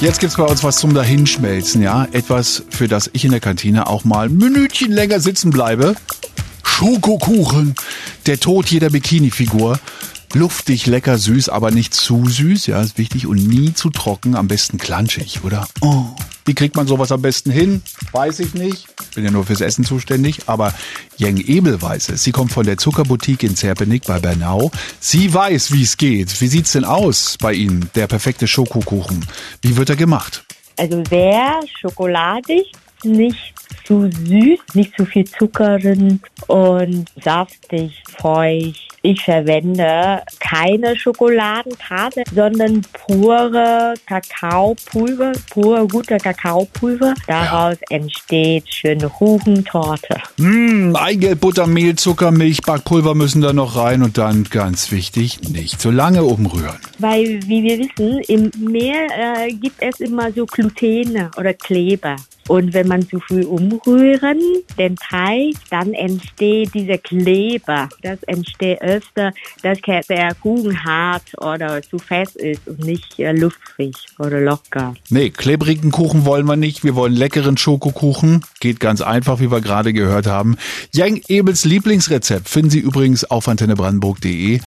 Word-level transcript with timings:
Jetzt 0.00 0.20
gibt's 0.20 0.36
bei 0.36 0.44
uns 0.44 0.62
was 0.62 0.76
zum 0.76 0.94
Dahinschmelzen, 0.94 1.82
ja? 1.82 2.06
Etwas, 2.12 2.62
für 2.70 2.86
das 2.86 3.10
ich 3.14 3.24
in 3.24 3.32
der 3.32 3.40
Kantine 3.40 3.88
auch 3.88 4.04
mal 4.04 4.26
ein 4.26 4.36
Minütchen 4.36 4.92
länger 4.92 5.18
sitzen 5.18 5.50
bleibe. 5.50 5.96
Schokokuchen. 6.62 7.74
Der 8.26 8.38
Tod 8.38 8.68
jeder 8.70 8.90
Bikini-Figur. 8.90 9.80
Luftig, 10.34 10.86
lecker, 10.86 11.18
süß, 11.18 11.48
aber 11.48 11.72
nicht 11.72 11.94
zu 11.94 12.28
süß, 12.28 12.68
ja, 12.68 12.80
ist 12.80 12.96
wichtig. 12.96 13.26
Und 13.26 13.44
nie 13.44 13.74
zu 13.74 13.90
trocken, 13.90 14.36
am 14.36 14.46
besten 14.46 14.78
klanschig, 14.78 15.40
oder? 15.42 15.66
Oh. 15.80 16.04
Wie 16.48 16.54
kriegt 16.54 16.76
man 16.76 16.86
sowas 16.86 17.12
am 17.12 17.20
besten 17.20 17.50
hin? 17.50 17.82
Weiß 18.10 18.40
ich 18.40 18.54
nicht. 18.54 18.86
Bin 19.14 19.22
ja 19.22 19.30
nur 19.30 19.44
fürs 19.44 19.60
Essen 19.60 19.84
zuständig. 19.84 20.38
Aber 20.46 20.72
Jeng 21.18 21.36
Ebel 21.36 21.82
weiß 21.82 22.08
es. 22.08 22.24
Sie 22.24 22.32
kommt 22.32 22.52
von 22.52 22.64
der 22.64 22.78
Zuckerboutique 22.78 23.42
in 23.42 23.54
Zerpenick 23.54 24.04
bei 24.06 24.18
Bernau. 24.18 24.70
Sie 24.98 25.34
weiß, 25.34 25.74
wie 25.74 25.82
es 25.82 25.98
geht. 25.98 26.40
Wie 26.40 26.46
sieht's 26.46 26.72
denn 26.72 26.84
aus 26.84 27.36
bei 27.38 27.52
Ihnen, 27.52 27.90
der 27.94 28.06
perfekte 28.06 28.46
Schokokuchen? 28.46 29.26
Wie 29.60 29.76
wird 29.76 29.90
er 29.90 29.96
gemacht? 29.96 30.42
Also 30.78 31.04
sehr 31.10 31.60
schokoladig, 31.78 32.72
nicht 33.04 33.52
zu 33.84 34.10
süß, 34.10 34.60
nicht 34.72 34.96
zu 34.96 35.04
viel 35.04 35.26
Zucker 35.26 35.78
drin 35.78 36.18
und 36.46 37.12
saftig, 37.22 38.02
feucht. 38.18 38.87
Ich 39.02 39.22
verwende 39.22 40.22
keine 40.40 40.96
Schokoladentasse, 40.96 42.24
sondern 42.34 42.82
pure 42.92 43.94
Kakaopulver, 44.06 45.32
pure 45.50 45.86
gute 45.86 46.16
Kakaopulver. 46.18 47.14
Daraus 47.26 47.76
ja. 47.90 47.96
entsteht 47.96 48.64
schöne 48.72 49.08
Kuchentorte. 49.08 50.20
Mmh, 50.36 50.98
Eigelb, 50.98 51.40
Butter, 51.40 51.66
Mehl, 51.66 51.96
Zucker, 51.96 52.30
Milch, 52.30 52.60
Backpulver 52.62 53.14
müssen 53.14 53.40
da 53.40 53.52
noch 53.52 53.76
rein 53.76 54.02
und 54.02 54.18
dann 54.18 54.44
ganz 54.44 54.90
wichtig, 54.90 55.40
nicht 55.48 55.80
zu 55.80 55.90
lange 55.90 56.24
umrühren. 56.24 56.78
Weil, 56.98 57.40
wie 57.46 57.62
wir 57.62 57.78
wissen, 57.78 58.18
im 58.28 58.50
Mehl 58.58 59.06
äh, 59.16 59.52
gibt 59.52 59.80
es 59.80 60.00
immer 60.00 60.32
so 60.32 60.44
Glutene 60.46 61.30
oder 61.36 61.54
Kleber. 61.54 62.16
Und 62.48 62.74
wenn 62.74 62.88
man 62.88 63.06
zu 63.06 63.20
früh 63.20 63.44
umrühren, 63.44 64.40
den 64.78 64.96
Teig, 64.96 65.54
dann 65.70 65.92
entsteht 65.92 66.74
dieser 66.74 66.98
Kleber. 66.98 67.88
Das 68.02 68.22
entsteht 68.24 68.80
öfter, 68.80 69.32
dass 69.62 69.78
der 70.08 70.34
Kuchen 70.34 70.82
hart 70.84 71.24
oder 71.38 71.82
zu 71.82 71.98
fest 71.98 72.36
ist 72.36 72.66
und 72.66 72.80
nicht 72.80 73.18
äh, 73.18 73.32
luftig 73.32 73.94
oder 74.18 74.40
locker. 74.40 74.94
Nee, 75.10 75.30
klebrigen 75.30 75.90
Kuchen 75.90 76.24
wollen 76.24 76.46
wir 76.46 76.56
nicht. 76.56 76.84
Wir 76.84 76.94
wollen 76.94 77.12
leckeren 77.14 77.56
Schokokuchen. 77.56 78.44
Geht 78.60 78.80
ganz 78.80 79.00
einfach, 79.02 79.40
wie 79.40 79.50
wir 79.50 79.60
gerade 79.60 79.92
gehört 79.92 80.26
haben. 80.26 80.56
Jeng 80.92 81.20
Ebels 81.28 81.64
Lieblingsrezept 81.64 82.48
finden 82.48 82.70
Sie 82.70 82.80
übrigens 82.80 83.24
auf 83.24 83.46
antennebrandenburg.de. 83.46 84.60